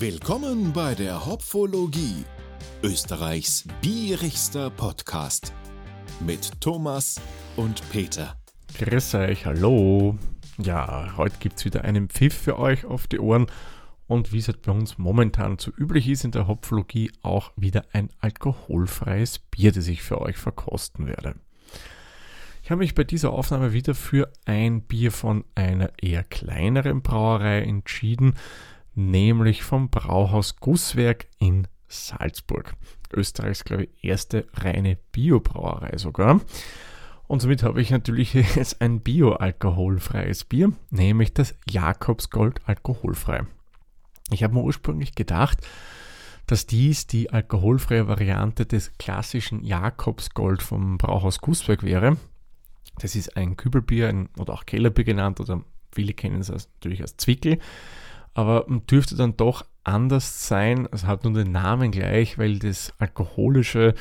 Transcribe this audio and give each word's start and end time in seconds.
Willkommen 0.00 0.72
bei 0.72 0.94
der 0.94 1.26
Hopfologie, 1.26 2.24
Österreichs 2.84 3.64
bierigster 3.82 4.70
Podcast 4.70 5.52
mit 6.24 6.60
Thomas 6.60 7.20
und 7.56 7.82
Peter. 7.90 8.36
Grüß 8.78 9.16
euch, 9.16 9.44
hallo. 9.44 10.16
Ja, 10.56 11.14
heute 11.16 11.38
gibt 11.40 11.58
es 11.58 11.64
wieder 11.64 11.82
einen 11.82 12.08
Pfiff 12.08 12.32
für 12.32 12.60
euch 12.60 12.84
auf 12.84 13.08
die 13.08 13.18
Ohren 13.18 13.46
und 14.06 14.32
wie 14.32 14.38
es 14.38 14.46
halt 14.46 14.62
bei 14.62 14.70
uns 14.70 14.98
momentan 14.98 15.58
so 15.58 15.72
üblich 15.76 16.08
ist 16.08 16.22
in 16.22 16.30
der 16.30 16.46
Hopfologie, 16.46 17.10
auch 17.22 17.50
wieder 17.56 17.84
ein 17.92 18.10
alkoholfreies 18.20 19.40
Bier, 19.40 19.72
das 19.72 19.88
ich 19.88 20.04
für 20.04 20.20
euch 20.20 20.36
verkosten 20.36 21.08
werde. 21.08 21.34
Ich 22.62 22.70
habe 22.70 22.78
mich 22.78 22.94
bei 22.94 23.02
dieser 23.02 23.32
Aufnahme 23.32 23.72
wieder 23.72 23.96
für 23.96 24.30
ein 24.44 24.82
Bier 24.82 25.10
von 25.10 25.44
einer 25.56 25.90
eher 26.00 26.22
kleineren 26.22 27.02
Brauerei 27.02 27.62
entschieden, 27.62 28.34
nämlich 28.98 29.62
vom 29.62 29.90
Brauhaus 29.90 30.56
Gusswerk 30.56 31.28
in 31.38 31.68
Salzburg. 31.86 32.74
Österreichs, 33.12 33.64
glaube 33.64 33.84
ich, 33.84 34.04
erste 34.04 34.46
reine 34.54 34.98
Biobrauerei 35.12 35.96
sogar. 35.96 36.40
Und 37.28 37.40
somit 37.40 37.62
habe 37.62 37.80
ich 37.80 37.90
natürlich 37.90 38.34
jetzt 38.56 38.80
ein 38.82 39.00
bio-alkoholfreies 39.00 40.44
Bier, 40.44 40.72
nämlich 40.90 41.32
das 41.32 41.54
Jakobsgold 41.70 42.60
alkoholfrei. 42.66 43.46
Ich 44.30 44.42
habe 44.42 44.54
mir 44.54 44.62
ursprünglich 44.62 45.14
gedacht, 45.14 45.58
dass 46.46 46.66
dies 46.66 47.06
die 47.06 47.30
alkoholfreie 47.30 48.08
Variante 48.08 48.66
des 48.66 48.92
klassischen 48.98 49.62
Jakobsgold 49.62 50.60
vom 50.60 50.98
Brauhaus 50.98 51.40
Gusswerk 51.40 51.82
wäre. 51.82 52.16
Das 52.98 53.14
ist 53.14 53.36
ein 53.36 53.56
Kübelbier 53.56 54.08
ein, 54.08 54.28
oder 54.38 54.54
auch 54.54 54.66
Kellerbier 54.66 55.04
genannt 55.04 55.40
oder 55.40 55.62
viele 55.92 56.14
kennen 56.14 56.40
es 56.40 56.50
natürlich 56.50 57.00
als 57.00 57.16
Zwickel 57.16 57.58
aber 58.34 58.66
dürfte 58.90 59.16
dann 59.16 59.36
doch 59.36 59.64
anders 59.84 60.46
sein. 60.46 60.88
Es 60.92 61.04
hat 61.04 61.24
nur 61.24 61.32
den 61.32 61.52
Namen 61.52 61.90
gleich, 61.90 62.38
weil 62.38 62.58
das 62.58 62.92
Alkoholische 62.98 63.94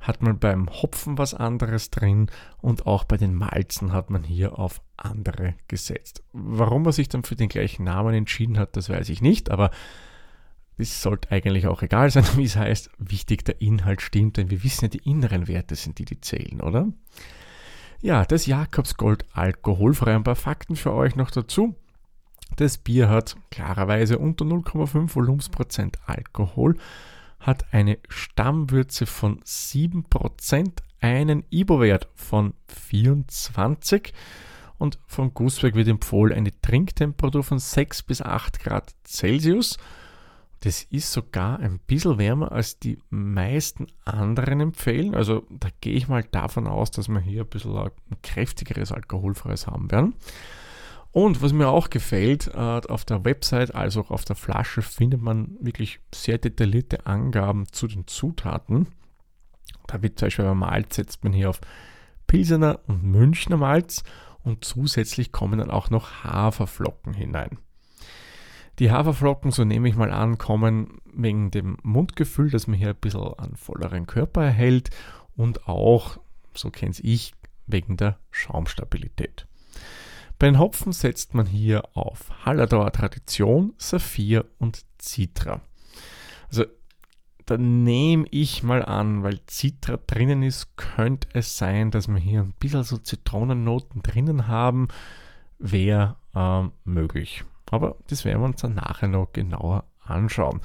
hat 0.00 0.22
man 0.22 0.38
beim 0.38 0.68
Hopfen 0.68 1.16
was 1.16 1.32
anderes 1.32 1.90
drin 1.90 2.28
und 2.60 2.86
auch 2.86 3.04
bei 3.04 3.16
den 3.16 3.34
Malzen 3.34 3.92
hat 3.92 4.10
man 4.10 4.24
hier 4.24 4.58
auf 4.58 4.82
andere 4.96 5.54
gesetzt. 5.68 6.24
Warum 6.32 6.82
man 6.82 6.92
sich 6.92 7.08
dann 7.08 7.22
für 7.22 7.36
den 7.36 7.48
gleichen 7.48 7.84
Namen 7.84 8.14
entschieden 8.14 8.58
hat, 8.58 8.76
das 8.76 8.88
weiß 8.88 9.08
ich 9.10 9.22
nicht, 9.22 9.50
aber 9.50 9.70
es 10.76 11.02
sollte 11.02 11.30
eigentlich 11.30 11.66
auch 11.68 11.82
egal 11.82 12.10
sein, 12.10 12.24
wie 12.36 12.44
es 12.44 12.56
heißt. 12.56 12.90
Wichtig, 12.98 13.44
der 13.44 13.60
Inhalt 13.60 14.02
stimmt, 14.02 14.36
denn 14.36 14.50
wir 14.50 14.64
wissen 14.64 14.86
ja, 14.86 14.88
die 14.88 15.08
inneren 15.08 15.46
Werte 15.46 15.76
sind 15.76 15.98
die, 15.98 16.04
die 16.04 16.20
zählen, 16.20 16.60
oder? 16.60 16.88
Ja, 18.00 18.24
das 18.24 18.46
Jakobsgold 18.46 19.24
alkoholfrei. 19.32 20.16
Ein 20.16 20.24
paar 20.24 20.34
Fakten 20.34 20.74
für 20.74 20.92
euch 20.92 21.14
noch 21.14 21.30
dazu. 21.30 21.76
Das 22.56 22.78
Bier 22.78 23.08
hat 23.08 23.36
klarerweise 23.50 24.18
unter 24.18 24.44
0,5 24.44 25.14
Volumensprozent 25.14 25.98
Alkohol, 26.06 26.76
hat 27.40 27.72
eine 27.72 27.98
Stammwürze 28.08 29.06
von 29.06 29.40
7%, 29.40 30.70
einen 31.00 31.44
IBO-Wert 31.50 32.08
von 32.14 32.54
24 32.68 34.12
und 34.78 34.98
vom 35.06 35.32
Gusswerk 35.32 35.74
wird 35.74 35.88
empfohlen 35.88 36.36
eine 36.36 36.60
Trinktemperatur 36.60 37.42
von 37.44 37.58
6 37.58 38.02
bis 38.02 38.20
8 38.20 38.60
Grad 38.60 38.94
Celsius. 39.04 39.78
Das 40.60 40.84
ist 40.84 41.12
sogar 41.12 41.58
ein 41.58 41.80
bisschen 41.80 42.18
wärmer 42.18 42.52
als 42.52 42.78
die 42.78 42.98
meisten 43.10 43.88
anderen 44.04 44.60
empfehlen. 44.60 45.14
Also 45.14 45.44
da 45.50 45.68
gehe 45.80 45.94
ich 45.94 46.08
mal 46.08 46.22
davon 46.22 46.68
aus, 46.68 46.92
dass 46.92 47.08
wir 47.08 47.20
hier 47.20 47.42
ein 47.42 47.48
bisschen 47.48 47.76
ein 47.76 47.90
kräftigeres 48.22 48.92
alkoholfreies 48.92 49.66
haben 49.66 49.90
werden. 49.90 50.14
Und 51.12 51.42
was 51.42 51.52
mir 51.52 51.68
auch 51.68 51.90
gefällt, 51.90 52.48
äh, 52.48 52.56
auf 52.56 53.04
der 53.04 53.24
Website 53.24 53.74
als 53.74 53.98
auch 53.98 54.10
auf 54.10 54.24
der 54.24 54.34
Flasche 54.34 54.80
findet 54.80 55.20
man 55.20 55.56
wirklich 55.60 56.00
sehr 56.12 56.38
detaillierte 56.38 57.06
Angaben 57.06 57.70
zu 57.70 57.86
den 57.86 58.06
Zutaten. 58.06 58.88
Da 59.86 60.02
wird 60.02 60.18
zum 60.18 60.26
Beispiel 60.26 60.46
beim 60.46 60.58
Malz 60.58 60.96
setzt 60.96 61.22
man 61.22 61.34
hier 61.34 61.50
auf 61.50 61.60
Pilsener 62.26 62.80
und 62.86 63.04
Münchner 63.04 63.58
Malz 63.58 64.04
und 64.42 64.64
zusätzlich 64.64 65.32
kommen 65.32 65.58
dann 65.58 65.70
auch 65.70 65.90
noch 65.90 66.24
Haferflocken 66.24 67.12
hinein. 67.12 67.58
Die 68.78 68.90
Haferflocken, 68.90 69.50
so 69.50 69.64
nehme 69.64 69.90
ich 69.90 69.96
mal 69.96 70.10
an, 70.10 70.38
kommen 70.38 71.02
wegen 71.12 71.50
dem 71.50 71.76
Mundgefühl, 71.82 72.50
dass 72.50 72.66
man 72.66 72.78
hier 72.78 72.88
ein 72.88 72.96
bisschen 72.96 73.34
einen 73.34 73.56
volleren 73.56 74.06
Körper 74.06 74.44
erhält 74.44 74.88
und 75.36 75.68
auch, 75.68 76.18
so 76.54 76.70
kenne 76.70 76.94
ich, 77.02 77.34
wegen 77.66 77.98
der 77.98 78.18
Schaumstabilität. 78.30 79.46
Bei 80.42 80.48
den 80.48 80.58
Hopfen 80.58 80.90
setzt 80.90 81.34
man 81.34 81.46
hier 81.46 81.84
auf 81.96 82.44
Halladauer 82.44 82.90
Tradition, 82.90 83.74
Saphir 83.78 84.44
und 84.58 84.84
Citra. 85.00 85.60
Also 86.48 86.64
da 87.46 87.56
nehme 87.56 88.26
ich 88.32 88.64
mal 88.64 88.84
an, 88.84 89.22
weil 89.22 89.38
Citra 89.48 89.98
drinnen 90.04 90.42
ist, 90.42 90.76
könnte 90.76 91.28
es 91.34 91.56
sein, 91.56 91.92
dass 91.92 92.08
wir 92.08 92.16
hier 92.16 92.40
ein 92.40 92.54
bisschen 92.58 92.82
so 92.82 92.98
Zitronennoten 92.98 94.02
drinnen 94.02 94.48
haben. 94.48 94.88
Wäre 95.60 96.16
ähm, 96.34 96.72
möglich. 96.82 97.44
Aber 97.70 97.98
das 98.08 98.24
werden 98.24 98.40
wir 98.40 98.46
uns 98.46 98.62
dann 98.62 98.74
nachher 98.74 99.06
noch 99.06 99.32
genauer 99.32 99.84
anschauen. 100.00 100.60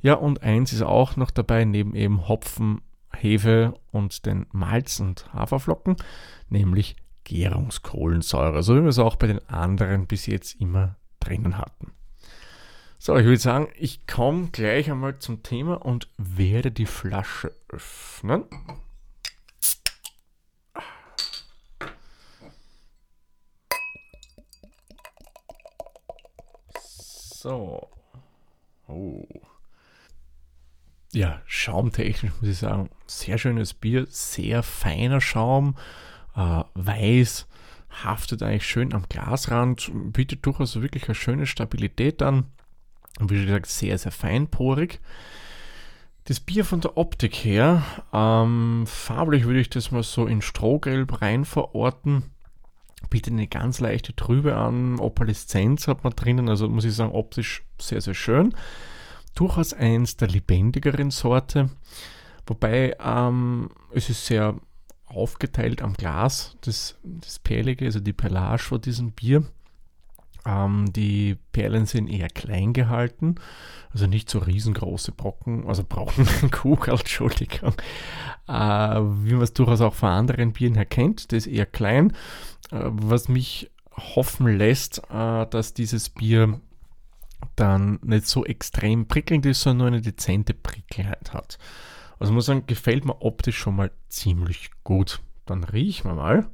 Ja, 0.00 0.14
und 0.14 0.42
eins 0.42 0.72
ist 0.72 0.82
auch 0.82 1.14
noch 1.14 1.30
dabei, 1.30 1.64
neben 1.64 1.94
eben 1.94 2.26
Hopfen, 2.26 2.82
Hefe 3.12 3.74
und 3.92 4.26
den 4.26 4.46
Malz 4.50 4.98
und 4.98 5.32
Haferflocken, 5.32 5.94
nämlich 6.48 6.96
Gärungskohlensäure, 7.30 8.64
so 8.64 8.74
wie 8.74 8.82
wir 8.82 8.88
es 8.88 8.98
auch 8.98 9.14
bei 9.14 9.28
den 9.28 9.48
anderen 9.48 10.08
bis 10.08 10.26
jetzt 10.26 10.60
immer 10.60 10.96
drinnen 11.20 11.58
hatten. 11.58 11.92
So, 12.98 13.16
ich 13.16 13.24
würde 13.24 13.38
sagen, 13.38 13.68
ich 13.76 14.04
komme 14.08 14.48
gleich 14.50 14.90
einmal 14.90 15.20
zum 15.20 15.44
Thema 15.44 15.74
und 15.74 16.08
werde 16.18 16.72
die 16.72 16.86
Flasche 16.86 17.52
öffnen. 17.68 18.42
So. 26.82 27.88
Oh. 28.88 29.24
Ja, 31.12 31.40
schaumtechnisch 31.46 32.32
muss 32.40 32.50
ich 32.50 32.58
sagen, 32.58 32.90
sehr 33.06 33.38
schönes 33.38 33.72
Bier, 33.72 34.06
sehr 34.08 34.64
feiner 34.64 35.20
Schaum 35.20 35.76
äh, 36.36 36.62
weiß, 36.74 37.46
haftet 38.04 38.42
eigentlich 38.42 38.66
schön 38.66 38.92
am 38.92 39.04
Glasrand, 39.08 39.90
bietet 40.12 40.46
durchaus 40.46 40.80
wirklich 40.80 41.06
eine 41.06 41.14
schöne 41.14 41.46
Stabilität 41.46 42.22
an. 42.22 42.46
Und 43.18 43.30
wie 43.30 43.44
gesagt, 43.44 43.66
sehr, 43.66 43.98
sehr 43.98 44.12
feinporig. 44.12 45.00
Das 46.24 46.40
Bier 46.40 46.64
von 46.64 46.80
der 46.80 46.96
Optik 46.96 47.34
her, 47.34 47.82
ähm, 48.12 48.84
farblich 48.86 49.44
würde 49.44 49.60
ich 49.60 49.70
das 49.70 49.90
mal 49.90 50.02
so 50.02 50.26
in 50.26 50.42
Strohgelb 50.42 51.20
rein 51.22 51.44
verorten. 51.44 52.24
Bietet 53.08 53.32
eine 53.32 53.48
ganz 53.48 53.80
leichte 53.80 54.14
Trübe 54.14 54.56
an, 54.56 55.00
Opaleszenz 55.00 55.88
hat 55.88 56.04
man 56.04 56.12
drinnen, 56.14 56.48
also 56.48 56.68
muss 56.68 56.84
ich 56.84 56.94
sagen, 56.94 57.12
optisch 57.12 57.62
sehr, 57.80 58.00
sehr 58.00 58.14
schön. 58.14 58.54
Durchaus 59.34 59.72
eins 59.72 60.16
der 60.16 60.28
lebendigeren 60.28 61.10
Sorte. 61.10 61.70
Wobei 62.46 62.96
ähm, 63.02 63.70
es 63.92 64.10
ist 64.10 64.26
sehr 64.26 64.54
aufgeteilt 65.10 65.82
am 65.82 65.94
Glas, 65.94 66.56
das, 66.62 66.98
das 67.02 67.38
Perlige, 67.38 67.84
also 67.84 68.00
die 68.00 68.12
Perlage 68.12 68.62
von 68.62 68.80
diesem 68.80 69.12
Bier. 69.12 69.44
Ähm, 70.46 70.92
die 70.92 71.36
Perlen 71.52 71.86
sind 71.86 72.08
eher 72.08 72.28
klein 72.28 72.72
gehalten, 72.72 73.34
also 73.92 74.06
nicht 74.06 74.30
so 74.30 74.38
riesengroße 74.38 75.12
Brocken, 75.12 75.66
also 75.66 75.84
Brocken, 75.84 76.26
Kugel, 76.50 76.94
Entschuldigung, 76.94 77.74
äh, 78.48 78.52
wie 78.52 79.34
man 79.34 79.42
es 79.42 79.52
durchaus 79.52 79.82
auch 79.82 79.94
von 79.94 80.08
anderen 80.08 80.52
Bieren 80.52 80.76
her 80.76 80.86
kennt, 80.86 81.32
das 81.32 81.46
ist 81.46 81.52
eher 81.52 81.66
klein, 81.66 82.12
äh, 82.70 82.80
was 82.84 83.28
mich 83.28 83.70
hoffen 84.14 84.46
lässt, 84.56 85.02
äh, 85.10 85.46
dass 85.46 85.74
dieses 85.74 86.08
Bier 86.08 86.60
dann 87.56 87.98
nicht 88.02 88.26
so 88.26 88.44
extrem 88.44 89.06
prickelnd 89.06 89.46
ist, 89.46 89.62
sondern 89.62 89.78
nur 89.78 89.86
eine 89.88 90.02
dezente 90.02 90.54
Prickelheit 90.54 91.32
hat. 91.32 91.58
Also 92.20 92.34
muss 92.34 92.46
sagen, 92.46 92.66
gefällt 92.66 93.06
mir 93.06 93.22
optisch 93.22 93.58
schon 93.58 93.74
mal 93.74 93.90
ziemlich 94.08 94.70
gut. 94.84 95.20
Dann 95.46 95.64
riechen 95.64 96.10
wir 96.10 96.14
mal. 96.14 96.50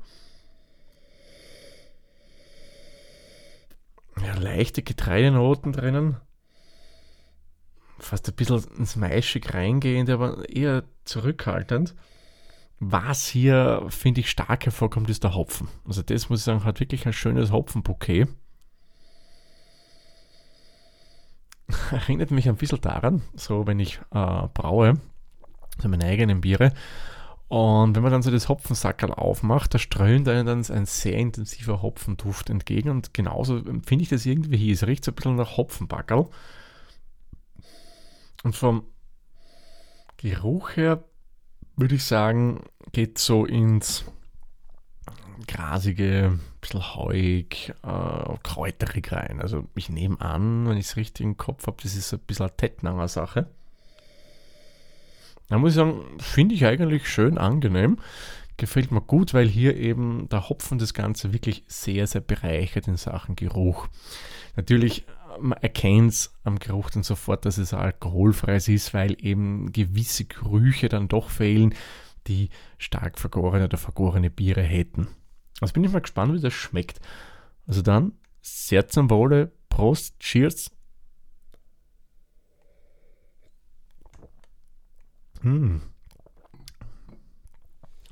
Ja, 4.25 4.35
leichte 4.37 4.83
Getreidenoten 4.83 5.73
drinnen. 5.73 6.17
Fast 7.99 8.29
ein 8.29 8.37
bisschen 8.37 8.65
ins 8.79 8.95
Maischig 8.95 9.53
reingehend, 9.53 10.09
aber 10.09 10.49
eher 10.49 10.85
zurückhaltend. 11.05 11.97
Was 12.79 13.27
hier, 13.27 13.87
finde 13.89 14.21
ich, 14.21 14.31
stark 14.31 14.67
hervorkommt, 14.67 15.11
ist 15.11 15.25
der 15.25 15.35
Hopfen. 15.35 15.67
Also 15.85 16.03
das 16.03 16.29
muss 16.29 16.41
ich 16.41 16.45
sagen, 16.45 16.63
hat 16.63 16.79
wirklich 16.79 17.07
ein 17.07 17.13
schönes 17.13 17.51
Hopfenbouquet. 17.51 18.29
Erinnert 21.91 22.31
mich 22.31 22.49
ein 22.49 22.57
bisschen 22.57 22.81
daran, 22.81 23.23
so 23.35 23.67
wenn 23.67 23.81
ich 23.81 23.99
äh, 24.13 24.47
braue, 24.55 25.01
also 25.77 25.89
meine 25.89 26.05
eigenen 26.05 26.41
Biere. 26.41 26.73
Und 27.49 27.95
wenn 27.95 28.03
man 28.03 28.11
dann 28.11 28.23
so 28.23 28.31
das 28.31 28.49
Hopfensackerl 28.49 29.13
aufmacht, 29.13 29.73
da 29.73 29.79
strömt 29.79 30.29
einem 30.29 30.47
dann 30.47 30.65
ein 30.69 30.87
sehr 30.87 31.15
intensiver 31.15 31.81
Hopfenduft 31.81 32.51
entgegen. 32.51 32.91
Und 32.91 33.15
genauso 33.15 33.63
finde 33.63 34.03
ich 34.03 34.09
das 34.09 34.27
irgendwie 34.27 34.57
hier. 34.57 34.75
Es 34.75 34.87
riecht 34.87 35.05
so 35.05 35.13
ein 35.13 35.15
bisschen 35.15 35.37
nach 35.37 35.57
Hopfenbackerl. 35.57 36.29
Und 38.43 38.57
vom 38.57 38.85
Geruch 40.17 40.77
her 40.77 41.05
würde 41.77 41.95
ich 41.95 42.05
sagen, 42.05 42.65
geht 42.93 43.19
so 43.19 43.45
ins 43.45 44.05
grasige, 45.47 46.33
ein 46.33 46.41
bisschen 46.61 46.97
heuig, 46.97 47.73
äh, 47.83 48.35
kräuterig 48.43 49.13
rein. 49.13 49.41
Also 49.41 49.69
ich 49.75 49.89
nehme 49.89 50.21
an, 50.21 50.69
wenn 50.69 50.79
ich 50.79 50.87
es 50.87 50.97
richtig 50.97 51.25
im 51.25 51.37
Kopf 51.37 51.67
habe, 51.67 51.77
das 51.83 51.95
ist 51.95 52.13
ein 52.13 52.21
bisschen 52.21 52.47
eine 52.47 52.57
Tettnanger 52.57 53.09
Sache. 53.09 53.51
Da 55.49 55.59
muss 55.59 55.71
ich 55.73 55.77
sagen, 55.77 56.03
finde 56.19 56.55
ich 56.55 56.67
eigentlich 56.67 57.09
schön 57.09 57.39
angenehm. 57.39 57.99
Gefällt 58.57 58.91
mir 58.91 59.03
gut, 59.03 59.35
weil 59.35 59.47
hier 59.47 59.77
eben 59.77 60.29
der 60.31 60.49
Hopfen 60.49 60.79
das 60.79 60.95
Ganze 60.95 61.33
wirklich 61.33 61.65
sehr, 61.67 62.07
sehr 62.07 62.23
bereichert 62.23 62.89
in 62.89 62.97
Sachen 62.97 63.37
Geruch. 63.37 63.89
Natürlich, 64.57 65.05
man 65.39 65.59
erkennt 65.59 66.13
es 66.13 66.35
am 66.43 66.59
Geruch 66.59 66.91
dann 66.91 67.03
sofort, 67.03 67.45
dass 67.45 67.59
es 67.59 67.75
alkoholfreies 67.75 68.69
ist, 68.69 68.95
weil 68.95 69.17
eben 69.21 69.73
gewisse 69.73 70.25
Gerüche 70.25 70.89
dann 70.89 71.09
doch 71.09 71.29
fehlen, 71.29 71.75
die 72.27 72.49
stark 72.79 73.19
vergorene 73.19 73.67
oder 73.67 73.77
vergorene 73.77 74.31
Biere 74.31 74.63
hätten. 74.63 75.09
Also 75.61 75.75
bin 75.75 75.85
ich 75.85 75.93
mal 75.93 76.01
gespannt, 76.01 76.35
wie 76.35 76.41
das 76.41 76.55
schmeckt. 76.55 77.01
Also 77.67 77.83
dann, 77.83 78.13
sehr 78.41 78.89
zum 78.89 79.11
Wohle, 79.11 79.53
Prost, 79.69 80.19
Cheers. 80.21 80.71
Hm. 85.47 85.81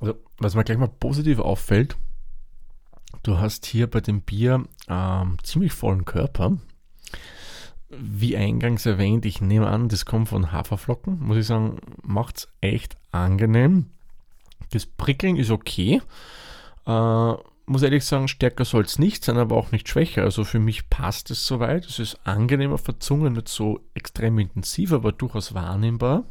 Also, 0.01 0.15
was 0.39 0.55
mir 0.55 0.63
gleich 0.63 0.79
mal 0.79 0.87
positiv 0.87 1.41
auffällt, 1.41 1.97
du 3.25 3.39
hast 3.39 3.67
hier 3.67 3.91
bei 3.91 4.01
dem 4.01 4.21
Bier 4.21 4.65
ähm, 4.89 5.39
ziemlich 5.43 5.73
vollen 5.73 6.05
Körper. 6.05 6.59
Wie 7.89 8.37
eingangs 8.37 8.87
erwähnt, 8.87 9.27
ich 9.27 9.41
nehme 9.41 9.67
an, 9.67 9.89
das 9.89 10.05
kommt 10.05 10.29
von 10.29 10.53
Haferflocken. 10.53 11.19
Muss 11.19 11.37
ich 11.37 11.47
sagen, 11.47 11.79
macht 12.03 12.37
es 12.39 12.49
echt 12.61 12.97
angenehm. 13.11 13.91
Das 14.71 14.87
Prickeln 14.87 15.37
ist 15.37 15.51
okay. 15.51 16.03
Äh, 16.87 17.35
muss 17.67 17.83
ehrlich 17.83 18.05
sagen, 18.05 18.29
stärker 18.29 18.65
soll 18.65 18.85
es 18.85 19.01
nicht 19.01 19.25
sein, 19.25 19.39
aber 19.39 19.57
auch 19.57 19.73
nicht 19.73 19.89
schwächer. 19.89 20.23
Also 20.23 20.45
für 20.45 20.61
mich 20.61 20.89
passt 20.89 21.33
es 21.33 21.47
soweit. 21.47 21.85
Es 21.87 21.99
ist 21.99 22.25
angenehm 22.25 22.73
auf 22.73 22.83
der 22.85 23.01
Zunge, 23.01 23.31
nicht 23.31 23.49
so 23.49 23.81
extrem 23.95 24.39
intensiv, 24.39 24.93
aber 24.93 25.11
durchaus 25.11 25.53
wahrnehmbar. 25.55 26.25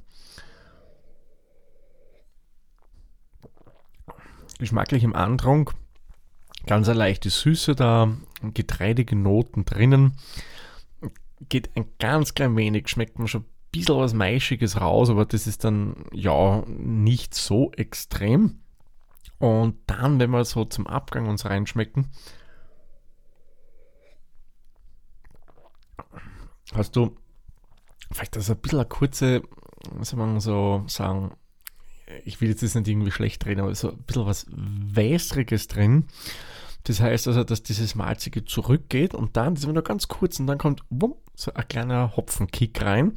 Geschmacklich 4.63 5.03
im 5.03 5.13
Andrang 5.13 5.69
ganz 6.65 6.87
eine 6.87 6.97
leichte 6.97 7.29
Süße 7.29 7.75
da, 7.75 8.15
getreidige 8.53 9.17
Noten 9.17 9.65
drinnen. 9.65 10.13
Geht 11.49 11.75
ein 11.75 11.91
ganz 11.99 12.33
klein 12.33 12.55
wenig, 12.55 12.87
schmeckt 12.87 13.19
man 13.19 13.27
schon 13.27 13.41
ein 13.41 13.49
bisschen 13.73 13.97
was 13.97 14.13
Maischiges 14.13 14.79
raus, 14.79 15.09
aber 15.09 15.25
das 15.25 15.47
ist 15.47 15.65
dann 15.65 16.05
ja 16.13 16.63
nicht 16.67 17.35
so 17.35 17.73
extrem. 17.73 18.61
Und 19.37 19.75
dann, 19.87 20.17
wenn 20.21 20.29
wir 20.29 20.45
so 20.45 20.63
zum 20.63 20.87
Abgang 20.87 21.27
uns 21.27 21.43
reinschmecken, 21.43 22.11
hast 26.73 26.95
du 26.95 27.17
vielleicht 28.13 28.37
das 28.37 28.49
ein 28.49 28.61
bisschen 28.61 28.79
eine 28.79 28.87
kurze, 28.87 29.43
was 29.91 30.11
soll 30.11 30.19
man 30.19 30.39
so 30.39 30.85
sagen, 30.87 31.33
ich 32.25 32.41
will 32.41 32.49
jetzt 32.49 32.63
das 32.63 32.75
nicht 32.75 32.87
irgendwie 32.87 33.11
schlecht 33.11 33.45
reden, 33.45 33.61
aber 33.61 33.73
so 33.75 33.91
ein 33.91 33.97
bisschen 34.03 34.25
was 34.25 34.45
Wässriges 34.49 35.67
drin. 35.67 36.05
Das 36.83 36.99
heißt 36.99 37.27
also, 37.27 37.43
dass 37.43 37.63
dieses 37.63 37.95
Malzige 37.95 38.43
zurückgeht 38.43 39.13
und 39.13 39.37
dann, 39.37 39.55
das 39.55 39.63
ist 39.63 39.71
nur 39.71 39.83
ganz 39.83 40.07
kurz 40.09 40.39
und 40.39 40.47
dann 40.47 40.57
kommt 40.57 40.83
wumm, 40.89 41.15
so 41.33 41.53
ein 41.53 41.67
kleiner 41.67 42.15
Hopfenkick 42.15 42.81
rein. 42.81 43.13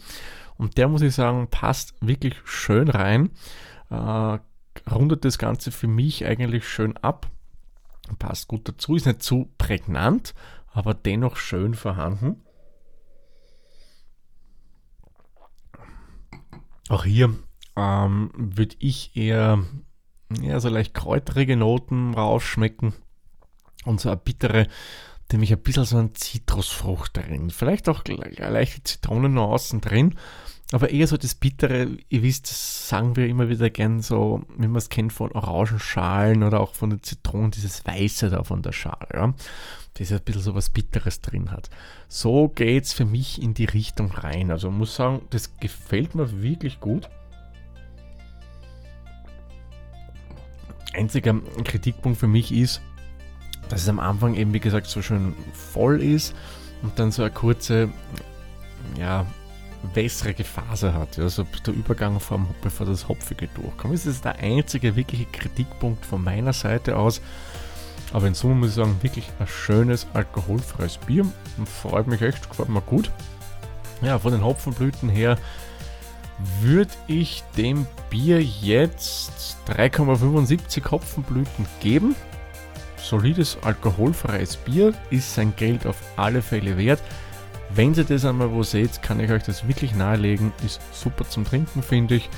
Und 0.57 0.79
der 0.79 0.89
muss 0.89 1.03
ich 1.03 1.15
sagen, 1.15 1.49
passt 1.51 1.95
wirklich 2.01 2.35
schön 2.45 2.89
rein. 2.89 3.31
Äh, 3.91 4.39
rundet 4.91 5.25
das 5.25 5.39
Ganze 5.39 5.73
für 5.73 5.89
mich 5.89 6.25
eigentlich 6.25 6.67
schön 6.69 6.97
ab. 6.99 7.29
Passt 8.19 8.47
gut 8.47 8.69
dazu, 8.69 8.95
ist 8.95 9.07
nicht 9.07 9.23
zu 9.23 9.51
prägnant, 9.59 10.35
aber 10.73 10.95
dennoch 10.95 11.37
schön 11.37 11.75
vorhanden. 11.75 12.43
Auch 16.89 17.05
hier 17.05 17.35
ähm, 17.77 18.31
würde 18.35 18.77
ich 18.79 19.17
eher 19.17 19.63
ja, 20.41 20.61
so 20.61 20.69
leicht 20.69 20.95
kräuterige 20.95 21.57
Noten 21.57 22.15
rausschmecken 22.15 22.95
und 23.85 24.01
so 24.01 24.09
eine 24.09 24.17
bittere, 24.17 24.67
nämlich 25.33 25.53
ein 25.53 25.63
bisschen 25.63 25.85
so 25.85 25.99
ein 25.99 26.15
Zitrusfrucht 26.15 27.17
drin. 27.17 27.51
Vielleicht 27.51 27.89
auch 27.89 28.03
leichte 28.07 28.83
Zitronen 28.83 29.39
außen 29.39 29.81
drin, 29.81 30.15
aber 30.73 30.91
eher 30.91 31.07
so 31.07 31.17
das 31.17 31.37
Bittere, 31.37 31.97
ihr 32.09 32.23
wisst, 32.23 32.51
das 32.51 32.89
sagen 32.89 33.15
wir 33.15 33.29
immer 33.29 33.49
wieder 33.49 33.71
gern 33.71 34.01
so, 34.01 34.43
wie 34.57 34.67
man 34.67 34.77
es 34.77 34.89
kennt 34.89 35.13
von 35.13 35.31
Orangenschalen 35.31 36.43
oder 36.43 36.61
auch 36.61 36.75
von 36.75 36.91
den 36.91 37.03
Zitronen, 37.03 37.53
dieses 37.53 37.87
Weiße 37.87 38.31
da 38.31 38.43
von 38.43 38.63
der 38.63 38.73
Schale, 38.73 39.09
ja, 39.15 39.35
das 39.95 40.11
ein 40.11 40.21
bisschen 40.23 40.43
so 40.43 40.55
was 40.57 40.71
Bitteres 40.71 41.21
drin 41.21 41.53
hat. 41.53 41.71
So 42.09 42.49
geht 42.49 42.85
es 42.85 42.93
für 42.93 43.05
mich 43.05 43.41
in 43.41 43.55
die 43.55 43.65
Richtung 43.65 44.11
rein. 44.11 44.51
Also 44.51 44.71
muss 44.71 44.97
sagen, 44.97 45.23
das 45.31 45.57
gefällt 45.59 46.15
mir 46.15 46.43
wirklich 46.43 46.81
gut. 46.81 47.09
Einziger 50.97 51.35
Kritikpunkt 51.65 52.19
für 52.19 52.27
mich 52.27 52.53
ist, 52.53 52.81
dass 53.69 53.83
es 53.83 53.89
am 53.89 53.99
Anfang 53.99 54.35
eben, 54.35 54.53
wie 54.53 54.61
gesagt, 54.61 54.87
so 54.87 55.03
schön 55.03 55.35
voll 55.53 56.03
ist 56.03 56.35
und 56.83 56.99
dann 56.99 57.11
so 57.11 57.23
eine 57.23 57.33
kurze, 57.33 57.89
ja, 58.99 59.27
wässrige 59.95 60.45
Phase 60.45 60.95
hat. 60.95 61.19
Also 61.19 61.47
der 61.67 61.75
Übergang 61.75 62.21
vom, 62.21 62.49
bevor 62.63 62.87
das 62.87 63.09
Hopfige 63.09 63.49
durchkommt. 63.55 63.95
Das 63.95 64.07
ist 64.07 64.25
der 64.25 64.39
einzige 64.39 64.97
wirkliche 64.97 65.27
Kritikpunkt 65.27 66.05
von 66.05 66.23
meiner 66.23 66.53
Seite 66.53 66.97
aus. 66.97 67.21
Aber 68.13 68.27
in 68.27 68.35
Summe 68.35 68.55
muss 68.55 68.71
ich 68.71 68.75
sagen, 68.77 68.97
wirklich 69.03 69.29
ein 69.39 69.47
schönes 69.47 70.07
alkoholfreies 70.15 70.99
Bier. 70.99 71.27
Freut 71.83 72.07
mich 72.07 72.23
echt, 72.23 72.49
gefällt 72.49 72.69
mir 72.69 72.81
gut. 72.81 73.11
Ja, 74.03 74.19
von 74.19 74.33
den 74.33 74.45
Hopfenblüten 74.45 75.09
her 75.09 75.39
würde 76.61 76.93
ich 77.07 77.43
dem 77.57 77.87
Bier 78.11 78.43
jetzt 78.43 79.57
3,75 79.69 80.91
Hopfenblüten 80.91 81.67
geben. 81.81 82.15
Solides 82.97 83.59
alkoholfreies 83.63 84.57
Bier 84.57 84.93
ist 85.11 85.35
sein 85.35 85.55
Geld 85.57 85.87
auf 85.87 85.97
alle 86.17 86.43
Fälle 86.43 86.77
wert. 86.77 87.01
Wenn 87.75 87.95
ihr 87.95 88.05
das 88.05 88.25
einmal 88.25 88.53
wo 88.53 88.63
seht, 88.63 89.03
kann 89.03 89.21
ich 89.21 89.31
euch 89.31 89.43
das 89.43 89.67
wirklich 89.67 89.95
nahelegen. 89.95 90.53
Ist 90.65 90.81
super 90.93 91.29
zum 91.29 91.45
Trinken, 91.45 91.83
finde 91.83 92.17
ich. 92.17 92.29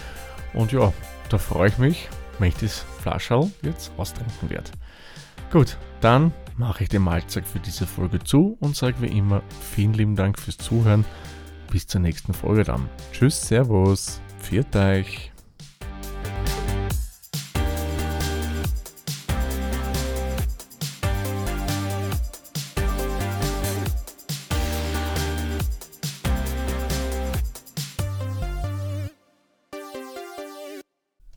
Und 0.54 0.72
ja, 0.72 0.92
da 1.28 1.38
freue 1.38 1.68
ich 1.68 1.78
mich, 1.78 2.08
wenn 2.38 2.48
ich 2.48 2.56
das 2.56 2.84
Flascherl 3.00 3.50
jetzt 3.62 3.92
austrinken 3.96 4.50
werde. 4.50 4.70
Gut, 5.50 5.76
dann 6.00 6.32
mache 6.56 6.82
ich 6.82 6.88
den 6.88 7.02
Mahlzeug 7.02 7.46
für 7.46 7.60
diese 7.60 7.86
Folge 7.86 8.18
zu 8.18 8.56
und 8.60 8.76
sage 8.76 8.96
wie 9.00 9.06
immer 9.06 9.42
vielen 9.60 9.94
lieben 9.94 10.16
Dank 10.16 10.38
fürs 10.38 10.58
Zuhören. 10.58 11.04
Bis 11.70 11.86
zur 11.86 12.00
nächsten 12.00 12.32
Folge 12.32 12.64
dann. 12.64 12.88
Tschüss, 13.12 13.46
Servus, 13.46 14.20
viert 14.38 14.74
euch. 14.74 15.32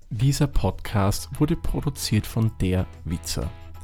Dieser 0.10 0.48
Podcast 0.48 1.30
wurde 1.40 1.56
produziert 1.56 2.28
von 2.28 2.52
der 2.62 2.86
Witzer. 3.06 3.50